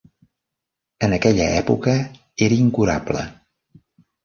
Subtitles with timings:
[1.07, 1.95] En aquella època
[2.49, 3.25] era incurable.